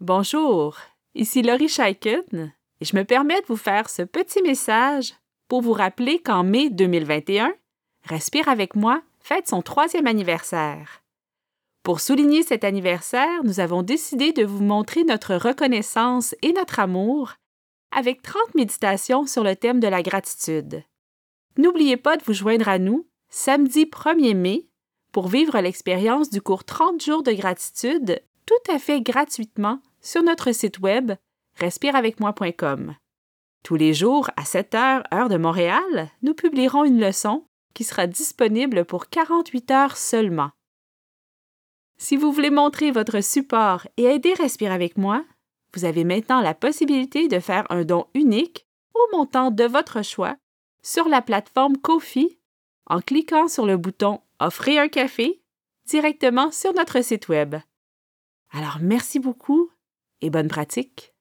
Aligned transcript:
Bonjour, 0.00 0.78
ici 1.14 1.42
Laurie 1.42 1.68
Scheiken 1.68 2.54
et 2.80 2.84
je 2.86 2.96
me 2.96 3.04
permets 3.04 3.42
de 3.42 3.46
vous 3.46 3.58
faire 3.58 3.90
ce 3.90 4.00
petit 4.00 4.40
message 4.40 5.12
pour 5.46 5.60
vous 5.60 5.74
rappeler 5.74 6.20
qu'en 6.22 6.42
mai 6.42 6.70
2021, 6.70 7.52
Respire 8.04 8.48
avec 8.48 8.74
moi 8.74 9.02
fête 9.18 9.46
son 9.46 9.60
troisième 9.60 10.06
anniversaire. 10.06 11.02
Pour 11.82 12.00
souligner 12.00 12.42
cet 12.42 12.64
anniversaire, 12.64 13.44
nous 13.44 13.60
avons 13.60 13.82
décidé 13.82 14.32
de 14.32 14.42
vous 14.42 14.64
montrer 14.64 15.04
notre 15.04 15.34
reconnaissance 15.34 16.34
et 16.40 16.54
notre 16.54 16.80
amour 16.80 17.34
avec 17.94 18.22
30 18.22 18.54
méditations 18.54 19.26
sur 19.26 19.44
le 19.44 19.54
thème 19.54 19.80
de 19.80 19.88
la 19.88 20.02
gratitude. 20.02 20.82
N'oubliez 21.58 21.98
pas 21.98 22.16
de 22.16 22.24
vous 22.24 22.32
joindre 22.32 22.70
à 22.70 22.78
nous 22.78 23.06
samedi 23.28 23.84
1er 23.84 24.34
mai 24.34 24.66
pour 25.12 25.28
vivre 25.28 25.60
l'expérience 25.60 26.30
du 26.30 26.40
cours 26.40 26.64
30 26.64 27.02
jours 27.02 27.22
de 27.22 27.32
gratitude 27.32 28.22
tout 28.46 28.72
à 28.72 28.78
fait 28.78 29.02
gratuitement 29.02 29.78
sur 30.00 30.22
notre 30.22 30.52
site 30.52 30.78
web 30.80 31.12
respireavecmoi.com. 31.56 32.96
Tous 33.62 33.76
les 33.76 33.92
jours, 33.92 34.30
à 34.36 34.44
7 34.44 34.74
heures, 34.74 35.02
heure 35.12 35.28
de 35.28 35.36
Montréal, 35.36 36.10
nous 36.22 36.34
publierons 36.34 36.84
une 36.84 37.00
leçon 37.00 37.44
qui 37.74 37.84
sera 37.84 38.06
disponible 38.06 38.84
pour 38.84 39.08
48 39.08 39.70
heures 39.70 39.96
seulement. 39.96 40.50
Si 41.98 42.16
vous 42.16 42.32
voulez 42.32 42.50
montrer 42.50 42.90
votre 42.90 43.20
support 43.20 43.86
et 43.96 44.04
aider 44.04 44.32
Respire 44.32 44.72
avec 44.72 44.96
moi, 44.96 45.24
vous 45.74 45.84
avez 45.84 46.04
maintenant 46.04 46.40
la 46.40 46.54
possibilité 46.54 47.28
de 47.28 47.38
faire 47.38 47.66
un 47.70 47.84
don 47.84 48.06
unique 48.14 48.66
au 48.94 49.16
montant 49.16 49.50
de 49.50 49.64
votre 49.64 50.02
choix 50.02 50.36
sur 50.82 51.08
la 51.08 51.20
plateforme 51.20 51.76
Kofi 51.76 52.38
en 52.86 53.00
cliquant 53.00 53.48
sur 53.48 53.66
le 53.66 53.76
bouton 53.76 54.20
Offrez 54.40 54.78
un 54.78 54.88
café 54.88 55.42
directement 55.84 56.50
sur 56.50 56.72
notre 56.72 57.02
site 57.02 57.28
Web. 57.28 57.56
Alors 58.52 58.78
merci 58.80 59.18
beaucoup 59.18 59.70
et 60.22 60.30
bonne 60.30 60.48
pratique. 60.48 61.14